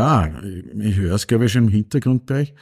[0.00, 2.54] hör's, glaube ich, schon im Hintergrundbereich.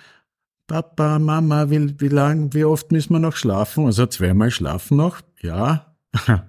[0.66, 3.86] Papa, Mama, wie, wie lang, wie oft müssen wir noch schlafen?
[3.86, 5.20] Also zweimal schlafen noch?
[5.40, 5.94] Ja.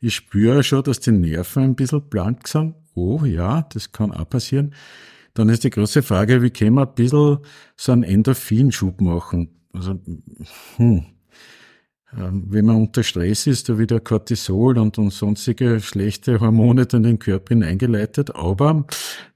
[0.00, 2.74] Ich spüre schon, dass die Nerven ein bisschen blank sind.
[2.94, 4.74] Oh ja, das kann auch passieren.
[5.34, 7.38] Dann ist die große Frage, wie können wir ein bisschen
[7.76, 9.50] so einen Endorphinschub machen?
[9.72, 10.00] Also,
[10.76, 11.04] hm,
[12.12, 17.10] wenn man unter Stress ist, da wieder Cortisol und, und sonstige schlechte Hormone dann in
[17.10, 18.34] den Körper hineingeleitet.
[18.34, 18.84] Aber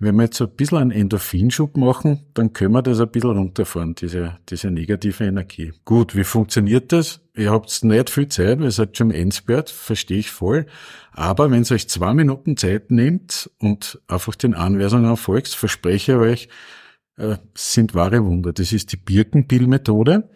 [0.01, 3.95] wenn wir jetzt ein bisschen einen Endorphinschub machen, dann können wir das ein bisschen runterfahren,
[3.95, 5.73] diese, diese negative Energie.
[5.85, 7.21] Gut, wie funktioniert das?
[7.37, 10.67] Ihr habt nicht viel Zeit, weil ihr seid schon im Endspurt, verstehe ich voll.
[11.13, 16.19] Aber wenn ihr euch zwei Minuten Zeit nehmt und einfach den Anweisungen folgt, verspreche ich
[16.19, 16.49] euch,
[17.17, 18.53] äh, sind wahre Wunder.
[18.53, 20.29] Das ist die Birkenpill-Methode.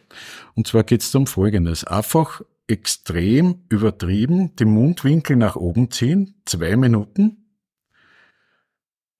[0.54, 1.84] Und zwar geht es um Folgendes.
[1.84, 7.48] Einfach extrem übertrieben die Mundwinkel nach oben ziehen, zwei Minuten.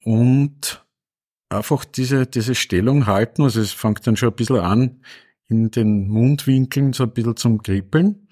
[0.05, 0.85] Und
[1.49, 3.43] einfach diese, diese Stellung halten.
[3.43, 5.01] Also es fängt dann schon ein bisschen an,
[5.49, 8.29] in den Mundwinkeln so ein bisschen zum Kribbeln.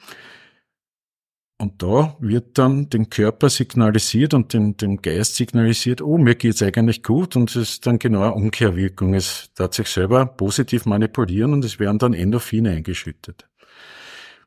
[1.76, 6.62] Und da wird dann dem Körper signalisiert und dem, dem Geist signalisiert, oh, mir geht's
[6.62, 9.12] eigentlich gut und es ist dann genau eine Umkehrwirkung.
[9.12, 13.46] Es darf sich selber positiv manipulieren und es werden dann Endorphine eingeschüttet.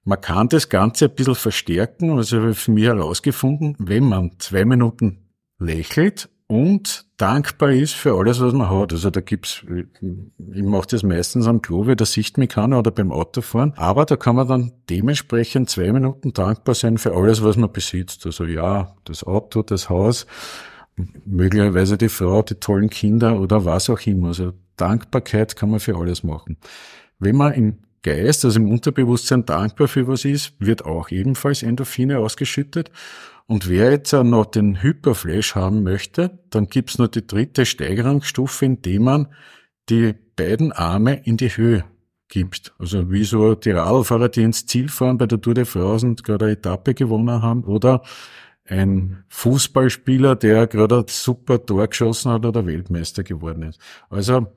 [0.04, 5.30] Man kann das Ganze ein bisschen verstärken, also für mich herausgefunden, wenn man zwei Minuten
[5.60, 8.92] lächelt und dankbar ist für alles, was man hat.
[8.92, 9.64] Also da gibt's,
[10.52, 13.74] ich mache das meistens am Klo, wie der sieht mich keiner oder beim Autofahren.
[13.76, 18.26] Aber da kann man dann dementsprechend zwei Minuten dankbar sein für alles, was man besitzt.
[18.26, 20.26] Also ja, das Auto, das Haus,
[21.24, 24.30] möglicherweise die Frau, die tollen Kinder oder was auch immer.
[24.30, 26.58] Also Dankbarkeit kann man für alles machen.
[27.20, 32.18] Wenn man im Geist, also im Unterbewusstsein dankbar für was ist, wird auch ebenfalls Endorphine
[32.18, 32.90] ausgeschüttet.
[33.50, 39.06] Und wer jetzt noch den Hyperflash haben möchte, dann gibt's noch die dritte Steigerungsstufe, indem
[39.06, 39.28] man
[39.90, 41.84] die beiden Arme in die Höhe
[42.28, 42.76] gibt.
[42.78, 46.24] Also wie so die Radlfahrer, die ins Ziel fahren bei der Tour de France und
[46.24, 48.04] gerade eine Etappe gewonnen haben, oder
[48.66, 53.82] ein Fußballspieler, der gerade ein super Tor geschossen hat oder Weltmeister geworden ist.
[54.12, 54.54] Also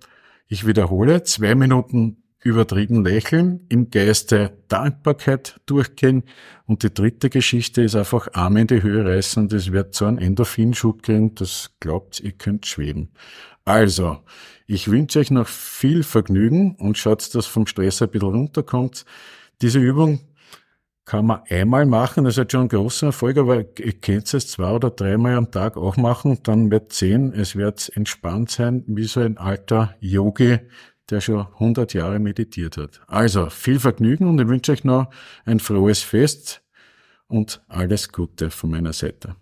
[0.48, 6.24] ich wiederhole, zwei Minuten übertrieben lächeln, im Geiste Dankbarkeit durchgehen
[6.66, 10.18] und die dritte Geschichte ist einfach Arme in die Höhe reißen es wird so ein
[10.18, 13.10] Endorphinschub kriegen, das glaubt, ihr könnt schweben.
[13.64, 14.18] Also,
[14.66, 19.04] ich wünsche euch noch viel Vergnügen und schaut, dass vom Stress ein bisschen runterkommt.
[19.60, 20.20] Diese Übung
[21.04, 24.72] kann man einmal machen, das ist schon ein großer Erfolg, aber ihr könnt es zwei
[24.72, 29.20] oder dreimal am Tag auch machen, dann wird sehen, es wird entspannt sein, wie so
[29.20, 30.60] ein alter Yogi,
[31.10, 33.00] der schon 100 Jahre meditiert hat.
[33.06, 35.10] Also viel Vergnügen und ich wünsche euch noch
[35.44, 36.62] ein frohes Fest
[37.26, 39.36] und alles Gute von meiner Seite.